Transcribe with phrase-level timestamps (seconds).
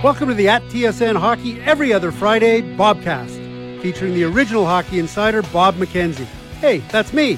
[0.00, 5.42] Welcome to the At TSN Hockey Every Other Friday Bobcast, featuring the original hockey insider,
[5.42, 6.24] Bob McKenzie.
[6.60, 7.36] Hey, that's me,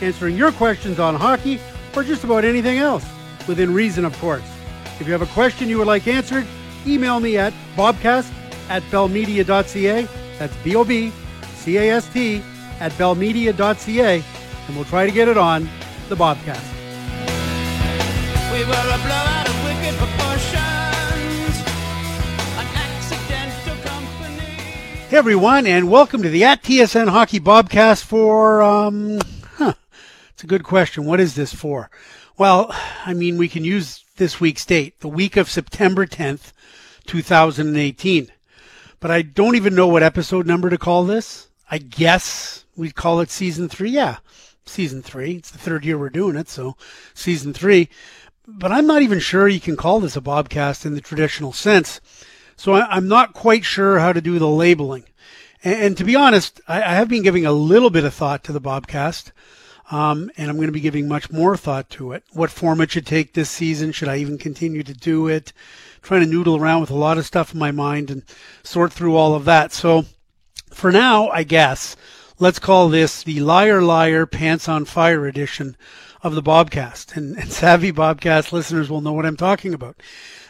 [0.00, 1.60] answering your questions on hockey
[1.94, 3.06] or just about anything else,
[3.46, 4.42] within reason, of course.
[4.98, 6.48] If you have a question you would like answered,
[6.84, 8.28] email me at bobcast
[8.68, 10.08] at bellmedia.ca.
[10.36, 11.12] That's B O B
[11.54, 12.42] C A S T
[12.80, 14.24] at bellmedia.ca,
[14.66, 15.68] and we'll try to get it on
[16.08, 16.66] the Bobcast.
[18.52, 18.64] We
[25.10, 29.18] Hey everyone, and welcome to the at TSN Hockey Bobcast for um
[29.56, 29.74] huh.
[30.30, 31.04] It's a good question.
[31.04, 31.90] What is this for?
[32.38, 32.72] Well,
[33.04, 36.52] I mean we can use this week's date, the week of September 10th,
[37.06, 38.30] 2018.
[39.00, 41.48] But I don't even know what episode number to call this.
[41.68, 43.90] I guess we'd call it season 3.
[43.90, 44.18] Yeah.
[44.64, 45.32] Season 3.
[45.32, 46.76] It's the third year we're doing it, so
[47.14, 47.88] season 3.
[48.46, 52.00] But I'm not even sure you can call this a Bobcast in the traditional sense.
[52.60, 55.04] So I, I'm not quite sure how to do the labeling.
[55.64, 58.44] And, and to be honest, I, I have been giving a little bit of thought
[58.44, 59.32] to the Bobcast.
[59.90, 62.22] Um, and I'm going to be giving much more thought to it.
[62.34, 63.92] What form it should take this season?
[63.92, 65.54] Should I even continue to do it?
[66.02, 68.24] Trying to noodle around with a lot of stuff in my mind and
[68.62, 69.72] sort through all of that.
[69.72, 70.04] So
[70.70, 71.96] for now, I guess,
[72.40, 75.76] let's call this the Liar Liar Pants on Fire edition
[76.22, 77.14] of the Bobcast.
[77.14, 80.00] And, and savvy Bobcast listeners will know what I'm talking about.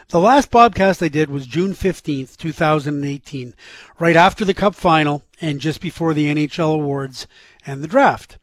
[0.07, 3.53] The last Bobcast I did was June 15th, 2018,
[3.99, 7.27] right after the Cup final and just before the NHL awards
[7.65, 8.37] and the draft.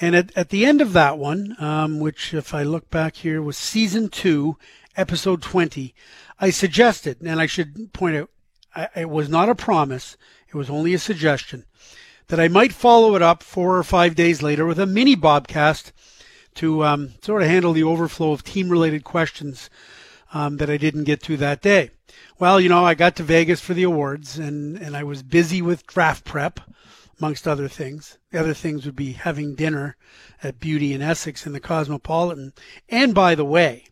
[0.00, 3.42] And at, at the end of that one, um, which if I look back here
[3.42, 4.56] was season two,
[4.96, 5.94] episode 20,
[6.40, 8.30] I suggested, and I should point out,
[8.74, 10.16] I, it was not a promise,
[10.48, 11.66] it was only a suggestion,
[12.28, 15.92] that I might follow it up four or five days later with a mini Bobcast
[16.54, 19.68] to um, sort of handle the overflow of team related questions
[20.32, 21.90] um, that I didn't get to that day.
[22.38, 25.62] Well, you know, I got to Vegas for the awards and, and I was busy
[25.62, 26.60] with draft prep,
[27.18, 28.18] amongst other things.
[28.30, 29.96] The other things would be having dinner
[30.42, 32.52] at Beauty and Essex in the Cosmopolitan.
[32.88, 33.84] And by the way,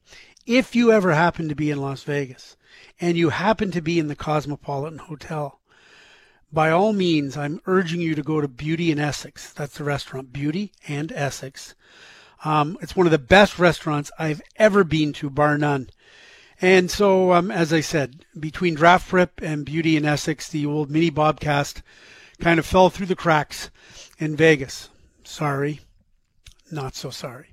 [0.47, 2.57] if you ever happen to be in Las Vegas
[3.01, 5.61] and you happen to be in the Cosmopolitan Hotel,
[6.53, 9.53] by all means, I'm urging you to go to Beauty and Essex.
[9.53, 11.75] That's the restaurant, Beauty and Essex.
[12.45, 15.89] Um, it's one of the best restaurants I've ever been to, bar none.
[16.61, 20.91] And so, um, as I said, between Draft Prep and Beauty and Essex, the old
[20.91, 21.83] mini Bobcast
[22.41, 23.71] kind of fell through the cracks
[24.19, 24.91] in Vegas.
[25.25, 25.81] Sorry.
[26.71, 27.49] Not so sorry.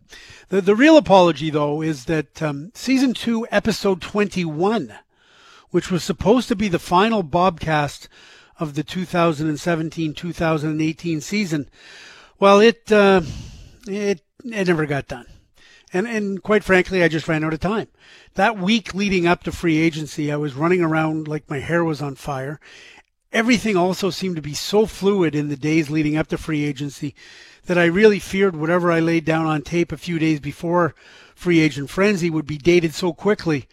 [0.50, 4.94] The, the real apology, though, is that um, season two, episode 21,
[5.70, 8.08] which was supposed to be the final Bobcast
[8.60, 11.70] of the 2017 2018 season,
[12.40, 13.22] well, it, uh,
[13.88, 15.26] it, it never got done.
[15.92, 17.88] And, and quite frankly, I just ran out of time.
[18.36, 22.02] That week leading up to free agency, I was running around like my hair was
[22.02, 22.60] on fire.
[23.32, 27.16] Everything also seemed to be so fluid in the days leading up to free agency
[27.66, 30.96] that I really feared whatever I laid down on tape a few days before
[31.36, 33.68] free agent frenzy would be dated so quickly.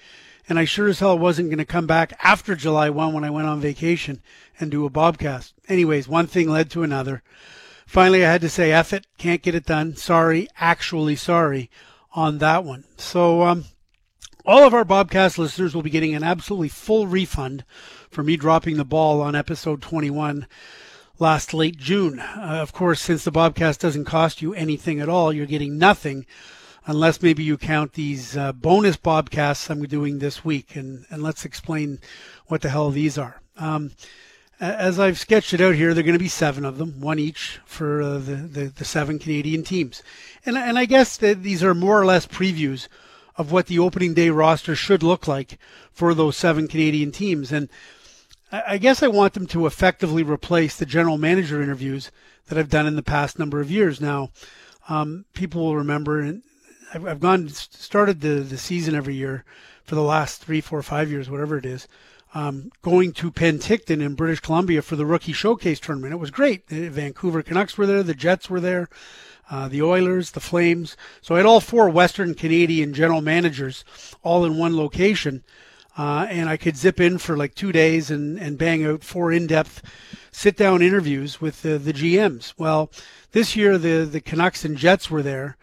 [0.49, 3.31] And I sure as hell wasn't going to come back after July 1 when I
[3.31, 4.23] went on vacation
[4.61, 5.53] and do a Bobcast.
[5.69, 7.23] Anyways, one thing led to another.
[7.87, 9.97] Finally, I had to say, F it, can't get it done.
[9.97, 11.71] Sorry, actually sorry
[12.13, 12.85] on that one.
[12.97, 13.65] So, um,
[14.45, 17.65] all of our Bobcast listeners will be getting an absolutely full refund
[18.11, 20.47] for me dropping the ball on episode 21
[21.19, 22.21] last late June.
[22.21, 26.27] Uh, of course, since the Bobcast doesn't cost you anything at all, you're getting nothing
[26.87, 30.77] unless maybe you count these uh, bonus Bobcasts I'm doing this week.
[30.77, 31.99] And, and let's explain
[32.47, 33.41] what the hell these are.
[33.57, 33.91] Um,
[34.59, 37.19] as I've sketched it out here, there are going to be seven of them, one
[37.19, 40.03] each for uh, the, the, the seven Canadian teams.
[40.47, 42.89] And, and I guess that these are more or less previews
[43.37, 45.59] of what the opening day roster should look like
[45.93, 47.53] for those seven Canadian teams.
[47.53, 47.69] And
[48.51, 52.11] I guess I want them to effectively replace the general manager interviews
[52.47, 54.01] that I've done in the past number of years.
[54.01, 54.31] Now,
[54.89, 56.21] um, people will remember,
[56.97, 59.45] I've, I've gone started the the season every year
[59.85, 61.87] for the last three, four, five years, whatever it is.
[62.33, 66.15] Um, going to Penticton in British Columbia for the rookie showcase tournament.
[66.15, 66.69] It was great.
[66.69, 68.89] The Vancouver Canucks were there, the Jets were there,
[69.51, 70.97] uh, the Oilers, the Flames.
[71.21, 73.85] So I had all four Western Canadian general managers
[74.23, 75.45] all in one location.
[75.99, 79.33] Uh, and I could zip in for like two days and, and bang out four
[79.33, 79.83] in-depth
[80.31, 82.55] sit-down interviews with the, the GMs.
[82.59, 82.91] Well,
[83.33, 85.57] this year the the Canucks and Jets were there,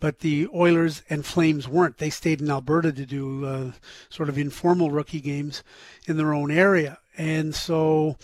[0.00, 1.98] but the Oilers and Flames weren't.
[1.98, 3.72] They stayed in Alberta to do uh,
[4.08, 5.62] sort of informal rookie games
[6.06, 8.16] in their own area, and so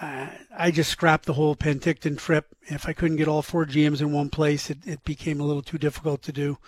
[0.00, 0.26] uh,
[0.56, 2.46] I just scrapped the whole Penticton trip.
[2.66, 5.62] If I couldn't get all four GMs in one place, it, it became a little
[5.62, 6.58] too difficult to do.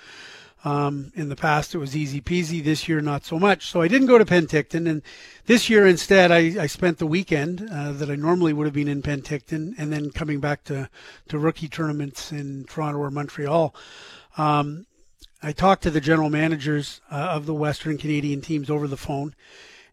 [0.65, 2.63] Um, in the past, it was easy peasy.
[2.65, 3.71] This year, not so much.
[3.71, 5.03] So I didn't go to Penticton, and
[5.47, 8.89] this year instead, I, I spent the weekend uh, that I normally would have been
[8.89, 10.89] in Penticton, and then coming back to
[11.29, 13.75] to rookie tournaments in Toronto or Montreal.
[14.39, 14.87] Um,
[15.43, 19.35] I talked to the general managers uh, of the Western Canadian teams over the phone,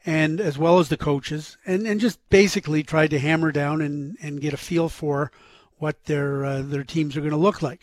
[0.05, 4.17] and as well as the coaches, and, and just basically tried to hammer down and,
[4.21, 5.31] and get a feel for
[5.77, 7.81] what their uh, their teams are going to look like.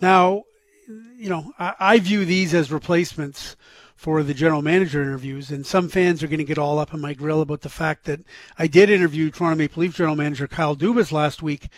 [0.00, 0.44] Now,
[1.16, 3.56] you know, I, I view these as replacements
[3.94, 7.00] for the general manager interviews, and some fans are going to get all up in
[7.00, 8.20] my grill about the fact that
[8.58, 11.68] I did interview Toronto Maple Leaf general manager Kyle Dubas last week,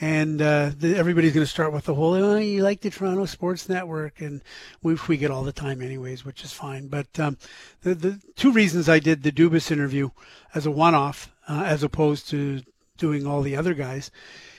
[0.00, 3.24] and uh, the, everybody's going to start with the whole, oh, you like the Toronto
[3.24, 4.42] Sports Network, and
[4.82, 6.88] we, we get all the time anyways, which is fine.
[6.88, 7.36] But um,
[7.82, 10.10] the, the two reasons I did the Dubas interview
[10.54, 12.62] as a one-off, uh, as opposed to
[12.96, 14.10] doing all the other guys,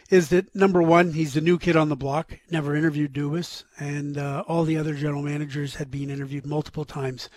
[0.09, 4.17] is that number one, he's the new kid on the block, never interviewed Dubas, and
[4.17, 7.29] uh, all the other general managers had been interviewed multiple times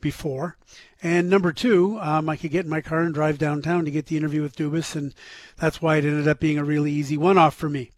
[0.00, 0.56] before.
[1.02, 4.06] And number two, um, I could get in my car and drive downtown to get
[4.06, 5.14] the interview with Dubas, and
[5.56, 7.92] that's why it ended up being a really easy one off for me.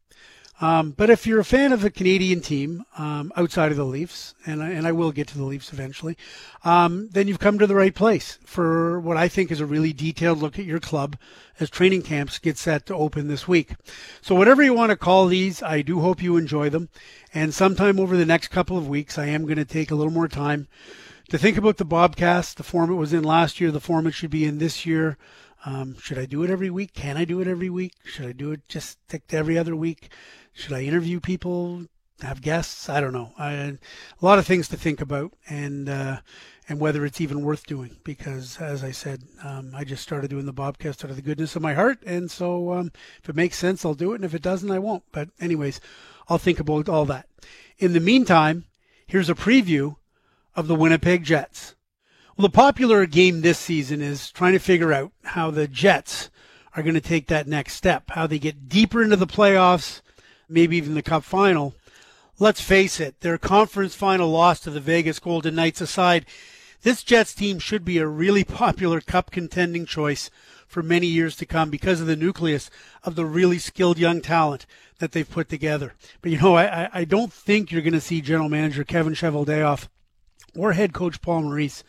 [0.60, 4.34] Um, but if you're a fan of the Canadian team um, outside of the Leafs,
[4.44, 6.16] and I, and I will get to the Leafs eventually,
[6.64, 9.92] um, then you've come to the right place for what I think is a really
[9.92, 11.16] detailed look at your club
[11.60, 13.74] as training camps get set to open this week.
[14.20, 16.88] So whatever you want to call these, I do hope you enjoy them.
[17.32, 20.12] And sometime over the next couple of weeks, I am going to take a little
[20.12, 20.66] more time
[21.28, 24.12] to think about the Bobcast, the form it was in last year, the form it
[24.12, 25.18] should be in this year.
[25.68, 26.94] Um, should I do it every week?
[26.94, 27.92] Can I do it every week?
[28.02, 30.10] Should I do it just stick to every other week?
[30.54, 31.84] Should I interview people?
[32.22, 32.88] Have guests?
[32.88, 33.32] I don't know.
[33.38, 33.78] I, a
[34.22, 36.20] lot of things to think about, and uh,
[36.70, 37.98] and whether it's even worth doing.
[38.02, 41.54] Because as I said, um, I just started doing the Bobcast out of the goodness
[41.54, 42.90] of my heart, and so um,
[43.22, 45.04] if it makes sense, I'll do it, and if it doesn't, I won't.
[45.12, 45.82] But anyways,
[46.28, 47.28] I'll think about all that.
[47.76, 48.64] In the meantime,
[49.06, 49.96] here's a preview
[50.56, 51.74] of the Winnipeg Jets.
[52.38, 56.30] Well, the popular game this season is trying to figure out how the Jets
[56.76, 60.02] are going to take that next step, how they get deeper into the playoffs,
[60.48, 61.74] maybe even the Cup final.
[62.38, 66.26] Let's face it, their conference final loss to the Vegas Golden Knights aside,
[66.82, 70.30] this Jets team should be a really popular Cup contending choice
[70.68, 72.70] for many years to come because of the nucleus
[73.02, 74.64] of the really skilled young talent
[75.00, 75.94] that they've put together.
[76.22, 79.88] But you know, I, I don't think you're going to see General Manager Kevin Cheveldayoff
[80.54, 81.82] or head coach Paul Maurice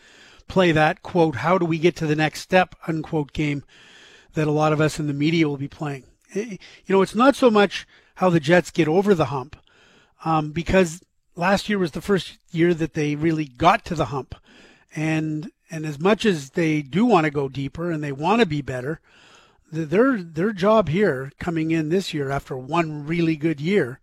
[0.50, 3.64] play that quote, how do we get to the next step, unquote game
[4.34, 6.04] that a lot of us in the media will be playing.
[6.34, 6.58] You
[6.88, 7.86] know, it's not so much
[8.16, 9.56] how the Jets get over the hump,
[10.24, 11.02] um, because
[11.36, 14.34] last year was the first year that they really got to the hump.
[14.94, 18.46] And and as much as they do want to go deeper and they want to
[18.46, 19.00] be better,
[19.72, 24.00] their their job here coming in this year after one really good year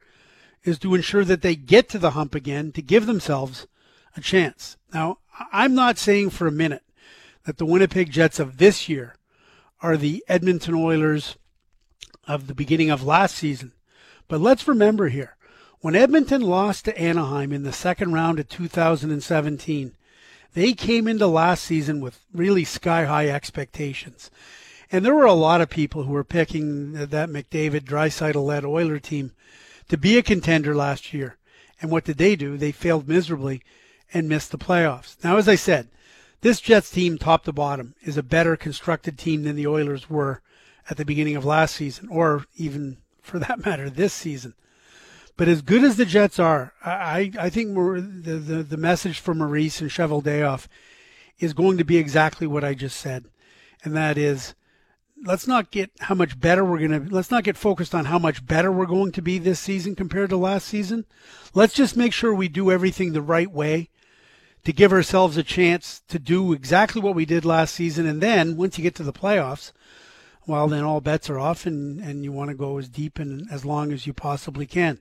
[0.63, 3.67] is to ensure that they get to the hump again to give themselves
[4.15, 4.77] a chance.
[4.93, 5.19] Now,
[5.51, 6.83] I'm not saying for a minute
[7.45, 9.15] that the Winnipeg Jets of this year
[9.81, 11.37] are the Edmonton Oilers
[12.27, 13.73] of the beginning of last season.
[14.27, 15.37] But let's remember here,
[15.79, 19.93] when Edmonton lost to Anaheim in the second round of 2017,
[20.53, 24.31] they came into last season with really sky high expectations.
[24.91, 28.99] And there were a lot of people who were picking that McDavid Draisaitl led Oiler
[28.99, 29.33] team
[29.89, 31.37] to be a contender last year.
[31.81, 32.57] And what did they do?
[32.57, 33.61] They failed miserably
[34.13, 35.21] and missed the playoffs.
[35.23, 35.89] Now, as I said,
[36.41, 40.41] this Jets team, top to bottom, is a better constructed team than the Oilers were
[40.89, 44.53] at the beginning of last season, or even for that matter, this season.
[45.35, 49.35] But as good as the Jets are, I, I think the, the, the message for
[49.35, 50.67] Maurice and Cheveldayoff
[51.39, 53.25] is going to be exactly what I just said.
[53.83, 54.55] And that is,
[55.23, 58.17] let's not get how much better we're going to, let's not get focused on how
[58.17, 61.05] much better we're going to be this season compared to last season.
[61.53, 63.89] Let's just make sure we do everything the right way
[64.67, 68.05] to give ourselves a chance to do exactly what we did last season.
[68.05, 69.71] And then once you get to the playoffs,
[70.45, 73.49] well, then all bets are off and, and you want to go as deep and
[73.49, 74.99] as long as you possibly can.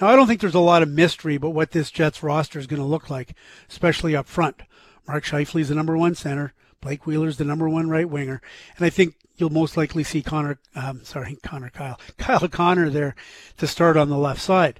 [0.00, 2.68] Now, I don't think there's a lot of mystery about what this Jets roster is
[2.68, 3.34] going to look like,
[3.68, 4.62] especially up front.
[5.08, 6.52] Mark Scheifele's the number one center.
[6.80, 8.40] Blake Wheeler's the number one right winger.
[8.76, 13.16] And I think you'll most likely see Connor, um, sorry, Connor Kyle, Kyle Connor there
[13.56, 14.78] to start on the left side.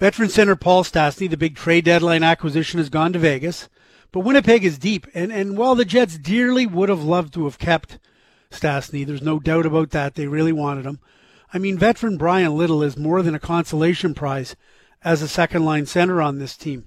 [0.00, 3.68] Veteran center Paul Stastny, the big trade deadline acquisition, has gone to Vegas.
[4.12, 5.06] But Winnipeg is deep.
[5.12, 7.98] And, and while the Jets dearly would have loved to have kept
[8.50, 10.14] Stastny, there's no doubt about that.
[10.14, 11.00] They really wanted him.
[11.52, 14.56] I mean, veteran Bryan Little is more than a consolation prize
[15.04, 16.86] as a second line center on this team.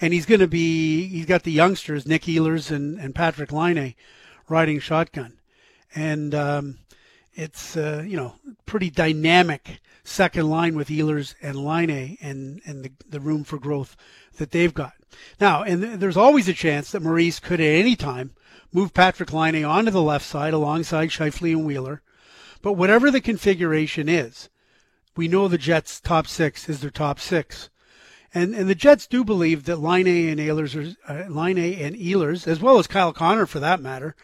[0.00, 3.94] And he's going to be, he's got the youngsters, Nick Ehlers and, and Patrik Laine,
[4.48, 5.38] riding shotgun.
[5.94, 6.78] And um,
[7.38, 8.34] it's, uh, you know,
[8.66, 13.96] pretty dynamic second line with Ehlers and Laine and, and the, the room for growth
[14.38, 14.94] that they've got.
[15.40, 18.32] Now, and th- there's always a chance that Maurice could at any time
[18.72, 22.02] move Patrik Laine onto the left side alongside Scheifele and Wheeler.
[22.60, 24.48] But whatever the configuration is,
[25.16, 27.70] we know the Jets' top six is their top six.
[28.34, 32.48] And, and the Jets do believe that Laine and Ehlers, are, uh, Laine and Ehlers,
[32.48, 34.16] as well as Kyle Connor for that matter,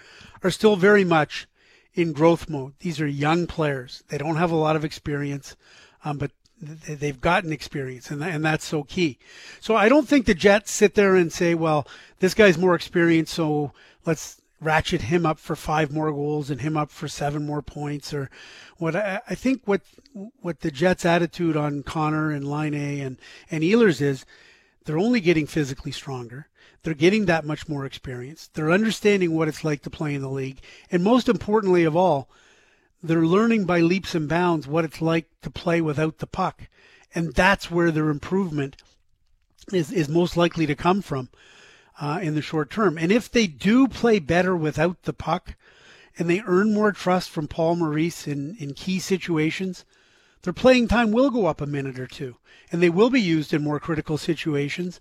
[0.42, 1.46] are still very much
[1.94, 2.74] in growth mode.
[2.80, 4.02] These are young players.
[4.08, 5.56] They don't have a lot of experience,
[6.04, 9.18] um, but they've gotten experience, and and that's so key.
[9.60, 11.86] So I don't think the Jets sit there and say, well,
[12.20, 13.72] this guy's more experienced, so
[14.06, 18.14] let's ratchet him up for five more goals and him up for seven more points
[18.14, 18.30] or
[18.78, 19.82] what I, I think what
[20.40, 23.18] what the Jets attitude on Connor and Laine and
[23.50, 24.24] and Ehlers is
[24.84, 26.48] they're only getting physically stronger.
[26.82, 28.50] They're getting that much more experience.
[28.52, 30.60] They're understanding what it's like to play in the league.
[30.90, 32.28] And most importantly of all,
[33.02, 36.68] they're learning by leaps and bounds what it's like to play without the puck.
[37.14, 38.76] And that's where their improvement
[39.72, 41.30] is, is most likely to come from
[42.00, 42.98] uh, in the short term.
[42.98, 45.54] And if they do play better without the puck
[46.18, 49.84] and they earn more trust from Paul Maurice in, in key situations,
[50.44, 52.36] their playing time will go up a minute or two.
[52.70, 55.00] And they will be used in more critical situations.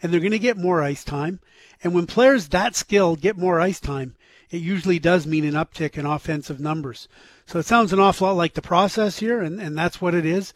[0.00, 1.40] And they're going to get more ice time.
[1.82, 4.14] And when players that skilled get more ice time,
[4.50, 7.08] it usually does mean an uptick in offensive numbers.
[7.44, 10.24] So it sounds an awful lot like the process here, and, and that's what it
[10.24, 10.54] is.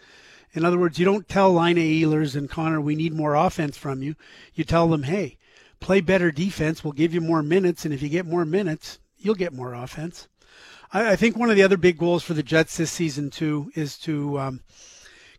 [0.52, 4.02] In other words, you don't tell Laine Ehlers and Connor, we need more offense from
[4.02, 4.14] you.
[4.54, 5.36] You tell them, hey,
[5.80, 6.84] play better defense.
[6.84, 7.84] We'll give you more minutes.
[7.84, 10.28] And if you get more minutes, you'll get more offense.
[10.92, 13.70] I, I think one of the other big goals for the Jets this season, too,
[13.74, 14.60] is to um,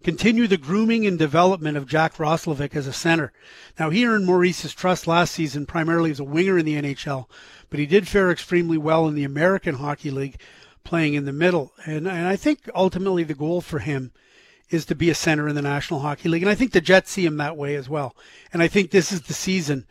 [0.03, 3.31] continue the grooming and development of Jack Roslovic as a center.
[3.79, 7.25] Now, he earned Maurice's trust last season primarily as a winger in the NHL,
[7.69, 10.39] but he did fare extremely well in the American Hockey League
[10.83, 11.73] playing in the middle.
[11.85, 14.11] And, and I think ultimately the goal for him
[14.69, 16.43] is to be a center in the National Hockey League.
[16.43, 18.15] And I think the Jets see him that way as well.
[18.53, 19.85] And I think this is the season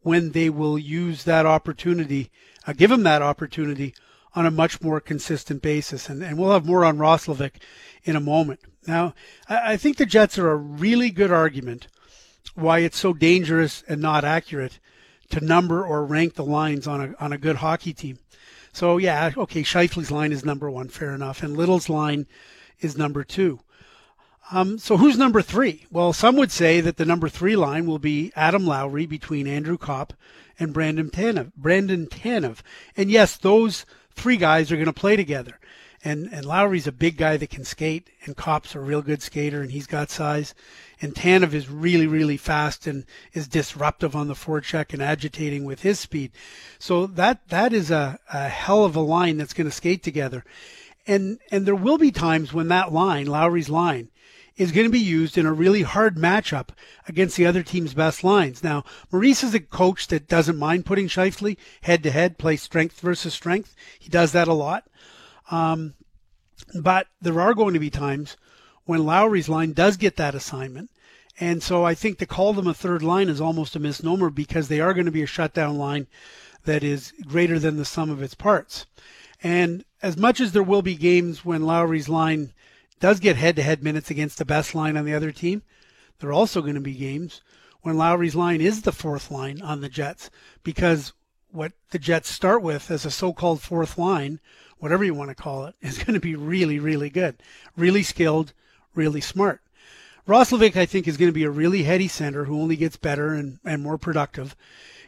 [0.00, 2.30] when they will use that opportunity,
[2.66, 3.94] uh, give him that opportunity
[4.34, 6.08] on a much more consistent basis.
[6.08, 7.52] And, and we'll have more on Roslovic
[8.04, 8.60] in a moment.
[8.86, 9.14] Now,
[9.48, 11.88] I, I think the Jets are a really good argument
[12.54, 14.78] why it's so dangerous and not accurate
[15.30, 18.18] to number or rank the lines on a, on a good hockey team.
[18.72, 22.26] So yeah, okay, Scheifele's line is number one, fair enough, and Little's line
[22.80, 23.60] is number two.
[24.50, 25.86] Um, so who's number three?
[25.90, 29.78] Well, some would say that the number three line will be Adam Lowry between Andrew
[29.78, 30.12] Copp
[30.58, 31.54] and Brandon Tanev.
[31.54, 32.58] Brandon Tanev,
[32.96, 35.58] and yes, those three guys are going to play together.
[36.04, 39.62] And and Lowry's a big guy that can skate, and Copp's a real good skater,
[39.62, 40.52] and he's got size.
[41.00, 45.82] And Tanev is really, really fast and is disruptive on the forecheck and agitating with
[45.82, 46.32] his speed.
[46.80, 50.44] So that that is a, a hell of a line that's going to skate together.
[51.06, 54.10] And and there will be times when that line, Lowry's line,
[54.56, 56.68] is going to be used in a really hard matchup
[57.08, 58.62] against the other team's best lines.
[58.62, 63.00] Now, Maurice is a coach that doesn't mind putting Scheifele head to head, play strength
[63.00, 63.74] versus strength.
[63.98, 64.84] He does that a lot.
[65.50, 65.94] Um,
[66.80, 68.36] but there are going to be times
[68.84, 70.90] when Lowry's line does get that assignment.
[71.40, 74.68] And so I think to call them a third line is almost a misnomer because
[74.68, 76.06] they are going to be a shutdown line
[76.64, 78.86] that is greater than the sum of its parts.
[79.42, 82.52] And as much as there will be games when Lowry's line
[83.02, 85.62] does get head to head minutes against the best line on the other team,
[86.20, 87.42] there are also going to be games
[87.80, 90.30] when Lowry's line is the fourth line on the Jets
[90.62, 91.12] because
[91.50, 94.38] what the Jets start with as a so called fourth line
[94.78, 97.36] whatever you want to call it, is going to be really, really good.
[97.76, 98.52] Really skilled,
[98.94, 99.60] really smart.
[100.26, 103.34] Roslovic, I think, is going to be a really heady center who only gets better
[103.34, 104.56] and, and more productive.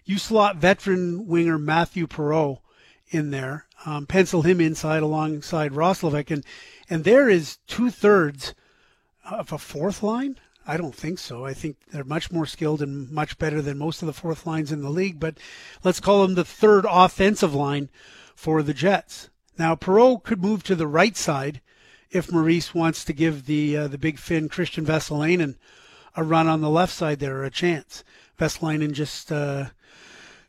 [0.04, 2.58] You slot veteran winger Mathieu Perreault
[3.10, 6.44] in there, um, pencil him inside alongside Roslovic, and
[6.88, 8.54] and there is two thirds
[9.24, 10.38] of a fourth line.
[10.66, 11.44] I don't think so.
[11.44, 14.72] I think they're much more skilled and much better than most of the fourth lines
[14.72, 15.20] in the league.
[15.20, 15.36] But
[15.82, 17.90] let's call them the third offensive line
[18.34, 19.28] for the Jets.
[19.58, 21.60] Now, Perreault could move to the right side
[22.10, 25.56] if Maurice wants to give the uh, the big Finn Kristian Vesalainen
[26.16, 28.04] a run on the left side there, or a chance.
[28.38, 29.66] Vesalainen just uh,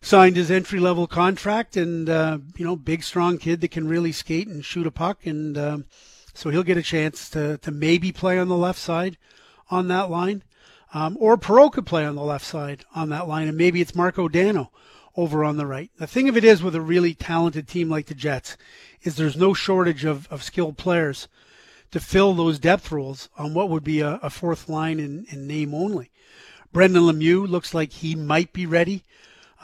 [0.06, 4.12] signed his entry level contract, and uh, you know, big strong kid that can really
[4.12, 5.86] skate and shoot a puck, and um,
[6.34, 9.18] so he'll get a chance to to maybe play on the left side
[9.70, 10.44] on that line.
[10.94, 13.96] Um, or Perreault could play on the left side on that line, and maybe it's
[13.96, 14.72] Marko Dano
[15.18, 15.90] over on the right.
[15.98, 18.56] The thing of it is with a really talented team like the Jets
[19.02, 21.28] is there's no shortage of, of skilled players
[21.92, 25.48] to fill those depth roles on what would be a, a fourth line in, in,
[25.48, 26.12] name only.
[26.72, 29.04] Brendan Lemieux looks like he might be ready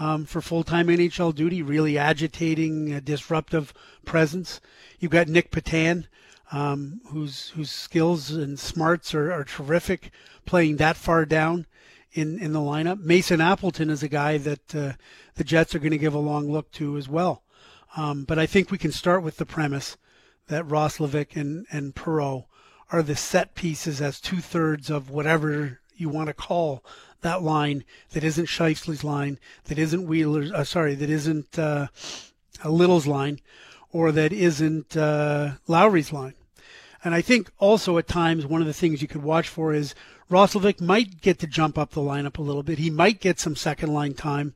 [0.01, 3.71] um, for full-time NHL duty, really agitating, uh, disruptive
[4.03, 4.59] presence.
[4.99, 6.07] You've got Nic Petan,
[6.51, 10.09] um, whose whose skills and smarts are, are terrific,
[10.43, 11.67] playing that far down
[12.13, 12.99] in, in the lineup.
[12.99, 14.93] Mason Appleton is a guy that uh,
[15.35, 17.43] the Jets are going to give a long look to as well.
[17.95, 19.97] Um, but I think we can start with the premise
[20.47, 22.45] that Roslovic and, and Perreault
[22.91, 26.83] are the set pieces as two thirds of whatever you want to call
[27.21, 31.87] that line that isn't Scheifele's line, that isn't Wheeler's, uh, sorry, that isn't uh,
[32.65, 33.39] Little's line,
[33.91, 36.33] or that isn't uh, Lowry's line.
[37.03, 39.95] And I think also at times one of the things you could watch for is
[40.29, 42.77] Roslovic might get to jump up the lineup a little bit.
[42.77, 44.53] He might get some second line time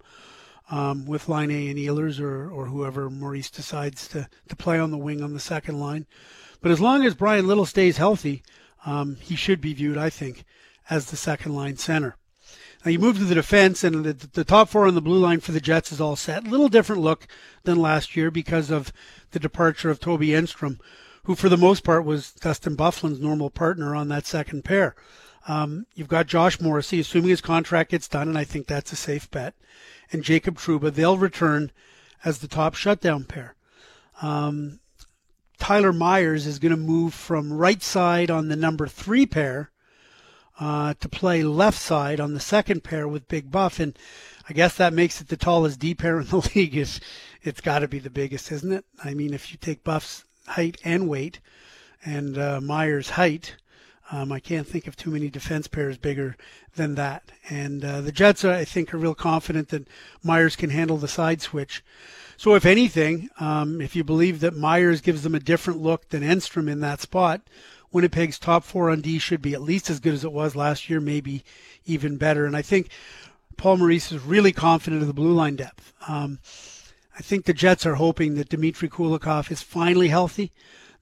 [0.69, 4.97] um, with A and Ehlers or, or whoever Maurice decides to, to play on the
[4.97, 6.05] wing on the second line.
[6.61, 8.43] But as long as Bryan Little stays healthy,
[8.85, 10.45] um, he should be viewed, I think,
[10.89, 12.15] as the second line center.
[12.85, 15.39] Now you move to the defense, and the, the top four on the blue line
[15.39, 16.45] for the Jets is all set.
[16.45, 17.27] A little different look
[17.63, 18.93] than last year because of
[19.31, 20.79] the departure of Toby Enstrom,
[21.23, 24.95] who for the most part was Dustin Byfuglien's normal partner on that second pair.
[25.47, 28.95] Um, you've got Josh Morrissey, assuming his contract gets done, and I think that's a
[28.95, 29.55] safe bet,
[30.11, 30.93] and Jacob Trouba.
[30.93, 31.71] They'll return
[32.23, 33.55] as the top shutdown pair.
[34.21, 34.79] Um,
[35.57, 39.71] Tyler Myers is going to move from right side on the number three pair
[40.59, 43.97] uh, to play left side on the second pair with Big Buff, and
[44.49, 46.75] I guess that makes it the tallest D pair in the league.
[46.75, 46.99] Is
[47.43, 48.85] it's got to be the biggest, isn't it?
[49.03, 51.39] I mean, if you take Buff's height and weight,
[52.05, 53.55] and uh, Myers' height,
[54.11, 56.37] um, I can't think of too many defense pairs bigger
[56.75, 57.31] than that.
[57.49, 59.87] And uh, the Jets, I think, are real confident that
[60.23, 61.83] Myers can handle the side switch.
[62.37, 66.21] So, if anything, um, if you believe that Myers gives them a different look than
[66.21, 67.41] Enstrom in that spot,
[67.91, 70.89] Winnipeg's top four on D should be at least as good as it was last
[70.89, 71.43] year, maybe
[71.85, 72.45] even better.
[72.45, 72.89] And I think
[73.57, 75.93] Paul Maurice is really confident of the blue line depth.
[76.07, 76.39] Um,
[77.17, 80.51] I think the Jets are hoping that Dmitry Kulikov is finally healthy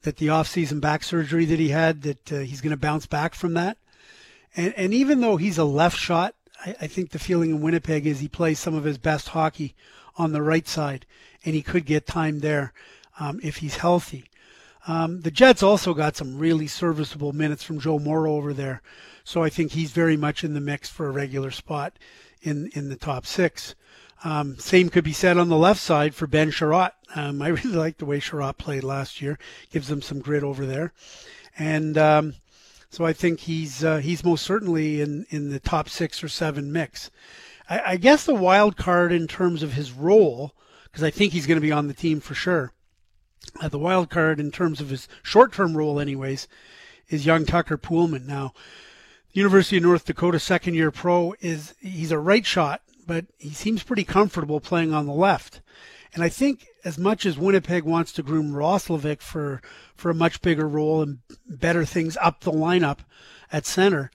[0.03, 3.33] that the off-season back surgery that he had that uh, he's going to bounce back
[3.33, 3.77] from that.
[4.55, 8.05] And, and even though he's a left shot, I, I think the feeling in Winnipeg
[8.05, 9.75] is he plays some of his best hockey
[10.15, 11.07] on the right side,
[11.43, 12.73] and he could get time there
[13.19, 14.25] um, if he's healthy.
[14.87, 18.81] Um, the Jets also got some really serviceable minutes from Joe Morrow over there,
[19.23, 21.97] so I think he's very much in the mix for a regular spot
[22.41, 23.75] in in the top six.
[24.25, 26.91] Um, same could be said on the left side for Ben Chiarot.
[27.15, 29.39] Um, I really like the way Chiarot played last year.
[29.71, 30.91] Gives them some grit over there,
[31.57, 32.33] and um,
[32.89, 36.71] so I think he's uh, he's most certainly in in the top six or seven
[36.71, 37.09] mix.
[37.69, 40.53] I, I guess the wild card in terms of his role,
[40.85, 42.73] because I think he's going to be on the team for sure.
[43.61, 46.47] Uh, the wild card in terms of his short-term role, anyways,
[47.09, 48.25] is young Tucker Poolman.
[48.25, 48.53] Now,
[49.31, 53.83] the University of North Dakota second-year pro is he's a right shot but he seems
[53.83, 55.61] pretty comfortable playing on the left.
[56.13, 59.61] And I think as much as Winnipeg wants to groom Roslovic for
[59.95, 62.99] for a much bigger role and better things up the lineup
[63.51, 64.11] at center,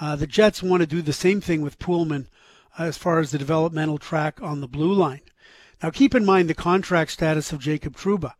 [0.00, 2.26] uh, the Jets want to do the same thing with Poolman
[2.78, 5.20] uh, as far as the developmental track on the blue line.
[5.82, 8.34] Now keep in mind the contract status of Jacob Trouba.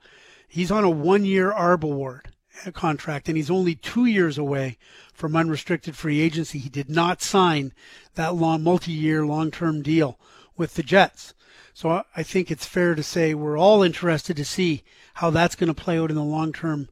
[0.52, 2.28] He's on a one-year ARB award
[2.74, 4.76] contract, and he's only two years away
[5.14, 6.58] from unrestricted free agency.
[6.58, 7.72] He did not sign
[8.16, 10.18] that long, multi-year, long-term deal
[10.54, 11.32] with the Jets.
[11.72, 14.84] So I think it's fair to say we're all interested to see
[15.14, 16.90] how that's going to play out in the long term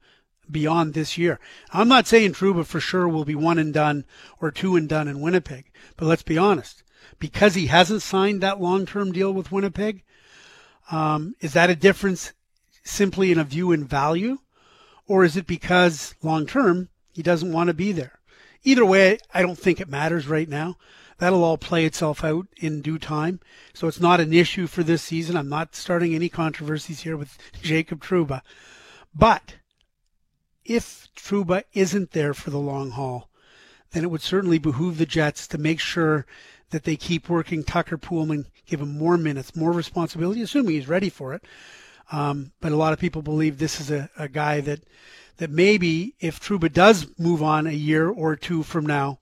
[0.50, 1.38] beyond this year.
[1.70, 4.06] I'm not saying Trouba for sure will be one and done
[4.40, 6.82] or two and done in Winnipeg, but let's be honest.
[7.18, 10.02] Because he hasn't signed that long term deal with Winnipeg,
[10.90, 12.32] um, is that a difference
[12.90, 14.38] simply in a view in value?
[15.06, 18.20] Or is it because long term he doesn't want to be there?
[18.62, 20.76] Either way, I don't think it matters right now.
[21.18, 23.40] That'll all play itself out in due time.
[23.74, 25.36] So it's not an issue for this season.
[25.36, 28.42] I'm not starting any controversies here with Jacob Trouba.
[29.14, 29.56] But
[30.64, 33.28] if Trouba isn't there for the long haul,
[33.92, 36.26] then it would certainly behoove the Jets to make sure
[36.70, 41.10] that they keep working Tucker Poolman, give him more minutes, more responsibility, assuming he's ready
[41.10, 41.42] for it,
[42.10, 44.80] um, but a lot of people believe this is a, a guy that
[45.36, 49.18] that maybe if Trouba does move on a year or two from now,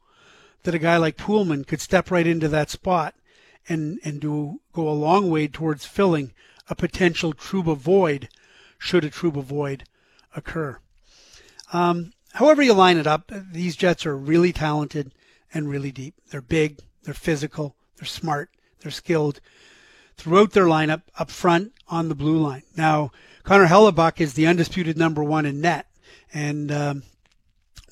[0.65, 3.15] that a guy like Poolman could step right into that spot
[3.69, 6.33] and and do go a long way towards filling
[6.69, 8.29] a potential Trouba void,
[8.79, 9.85] should a Trouba void
[10.35, 10.79] occur.
[11.73, 15.13] Um, however you line it up, these Jets are really talented
[15.53, 16.15] and really deep.
[16.31, 19.41] They're big, they're physical, they're smart, they're skilled
[20.19, 22.65] throughout their lineup up front on the blue line.
[22.77, 23.13] Now,
[23.45, 25.87] Connor Hellebuyck is the undisputed number one in net.
[26.35, 27.03] And, um,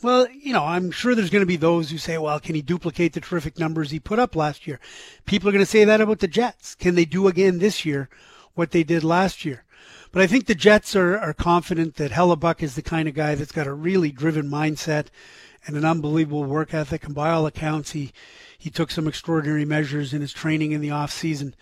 [0.03, 2.61] well, you know, I'm sure there's going to be those who say, well, can he
[2.61, 4.79] duplicate the terrific numbers he put up last year?
[5.25, 6.75] People are going to say that about the Jets.
[6.75, 8.11] Can they do again this year
[8.55, 9.65] what they did last year?
[10.13, 13.35] But I think the Jets are, are confident that Hellebuyck is the kind of guy
[13.35, 15.07] that's got a really driven mindset
[15.67, 17.05] and an unbelievable work ethic.
[17.05, 18.13] And by all accounts, he,
[18.59, 21.55] he took some extraordinary measures in his training in the off season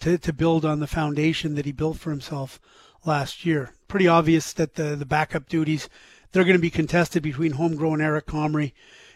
[0.00, 2.60] to, to build on the foundation that he built for himself
[3.04, 3.72] last year.
[3.88, 5.88] Pretty obvious that the, the backup duties,
[6.32, 8.72] they're going to be contested between homegrown Eric Comrie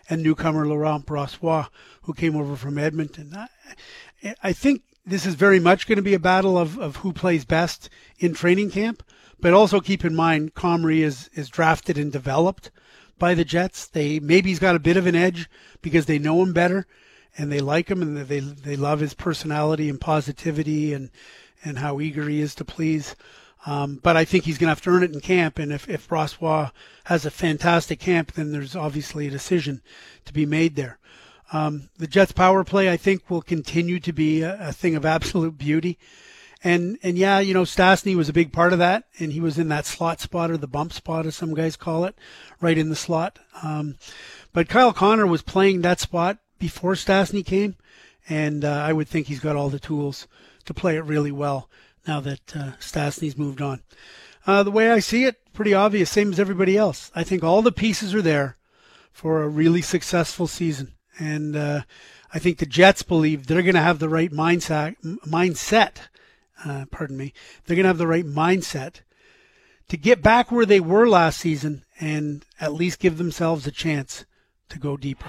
[0.08, 1.68] and newcomer Laurent Brossoit,
[2.02, 3.34] who came over from Edmonton.
[3.36, 7.12] I, I think this is very much going to be a battle of, of who
[7.12, 9.02] plays best in training camp.
[9.40, 12.70] But also keep in mind, Comrie is, is drafted and developed
[13.18, 13.88] by the Jets.
[13.88, 16.86] They maybe he's got a bit of an edge because they know him better
[17.36, 21.10] and they like him and they they love his personality and positivity and
[21.64, 23.14] and how eager he is to please.
[23.64, 25.58] Um, but I think he's going to have to earn it in camp.
[25.58, 26.72] And if, if Brossoit
[27.04, 29.82] has a fantastic camp, then there's obviously a decision
[30.24, 30.98] to be made there.
[31.52, 35.04] Um, the Jets power play, I think, will continue to be a, a, thing of
[35.04, 35.98] absolute beauty.
[36.64, 39.04] And, and yeah, you know, Stastny was a big part of that.
[39.20, 42.04] And he was in that slot spot or the bump spot, as some guys call
[42.04, 42.16] it,
[42.60, 43.38] right in the slot.
[43.62, 43.96] Um,
[44.52, 47.74] but Kyle Connor was playing that spot before Stastny came.
[48.28, 50.28] And uh, I would think he's got all the tools
[50.64, 51.68] to play it really well
[52.06, 53.82] now that uh, moved on.
[54.46, 57.10] Uh, the way I see it, pretty obvious, same as everybody else.
[57.16, 58.56] I think all the pieces are there
[59.10, 61.82] for a really successful season, and uh,
[62.32, 64.96] I think the Jets believe they're going to have the right mindset.
[65.26, 65.96] Mindset,
[66.64, 67.32] uh, pardon me.
[67.66, 69.00] They're going to have the right mindset
[69.88, 74.24] to get back where they were last season and at least give themselves a chance
[74.70, 75.28] to go deeper.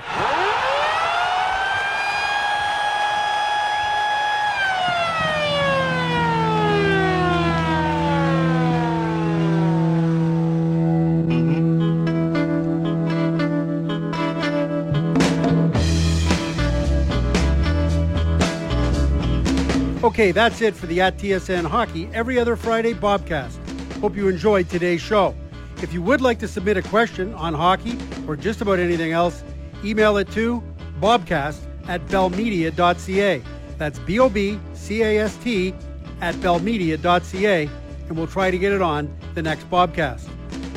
[20.14, 23.58] Okay, that's it for the At TSN Hockey Every Other Friday Bobcast.
[24.00, 25.34] Hope you enjoyed today's show.
[25.82, 27.98] If you would like to submit a question on hockey
[28.28, 29.44] or just about anything else,
[29.84, 30.62] email it to
[31.00, 33.42] bobcast at bellmedia.ca.
[33.80, 35.74] That's B O B C A S T
[36.22, 37.70] at bellmedia.ca,
[38.08, 40.30] and we'll try to get it on the next Bobcast.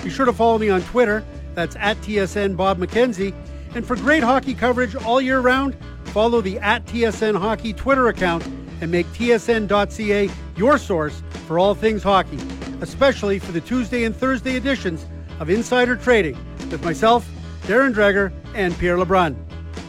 [0.03, 1.23] Be sure to follow me on Twitter.
[1.53, 3.35] That's at TSN Bob McKenzie.
[3.75, 8.43] And for great hockey coverage all year round, follow the at TSN Hockey Twitter account
[8.81, 12.39] and make TSN.ca your source for all things hockey,
[12.81, 15.07] especially for the Tuesday and Thursday editions
[15.41, 16.37] of Insider Trading
[16.71, 17.29] with myself,
[17.63, 19.37] Darren Dreger, and Pierre LeBrun.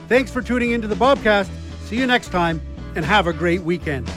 [0.07, 1.49] Thanks for tuning into the Bobcast.
[1.85, 2.61] See you next time,
[2.95, 4.09] and have a great weekend.